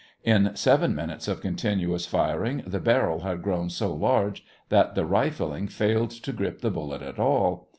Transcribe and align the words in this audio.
In 0.23 0.55
seven 0.55 0.95
minutes 0.95 1.27
of 1.27 1.41
continuous 1.41 2.07
firing 2.07 2.63
the 2.65 2.79
barrel 2.79 3.19
had 3.19 3.43
grown 3.43 3.69
so 3.69 3.93
large 3.93 4.43
that 4.69 4.95
the 4.95 5.05
rifling 5.05 5.67
failed 5.67 6.09
to 6.09 6.33
grip 6.33 6.61
the 6.61 6.71
bullet 6.71 7.03
at 7.03 7.19
all. 7.19 7.67